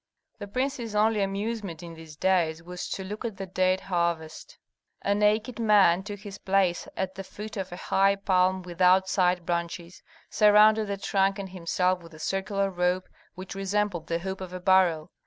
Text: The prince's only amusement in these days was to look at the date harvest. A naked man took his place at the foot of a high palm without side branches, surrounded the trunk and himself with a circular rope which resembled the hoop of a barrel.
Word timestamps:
The 0.39 0.47
prince's 0.47 0.95
only 0.95 1.21
amusement 1.21 1.83
in 1.83 1.93
these 1.93 2.15
days 2.15 2.63
was 2.63 2.89
to 2.89 3.03
look 3.03 3.23
at 3.23 3.37
the 3.37 3.45
date 3.45 3.81
harvest. 3.81 4.57
A 5.03 5.13
naked 5.13 5.59
man 5.59 6.01
took 6.01 6.21
his 6.21 6.39
place 6.39 6.87
at 6.97 7.13
the 7.13 7.23
foot 7.23 7.55
of 7.55 7.71
a 7.71 7.75
high 7.75 8.15
palm 8.15 8.63
without 8.63 9.07
side 9.07 9.45
branches, 9.45 10.01
surrounded 10.27 10.87
the 10.87 10.97
trunk 10.97 11.37
and 11.37 11.49
himself 11.49 12.01
with 12.01 12.15
a 12.15 12.19
circular 12.19 12.71
rope 12.71 13.07
which 13.35 13.53
resembled 13.53 14.07
the 14.07 14.17
hoop 14.17 14.41
of 14.41 14.53
a 14.53 14.59
barrel. 14.59 15.11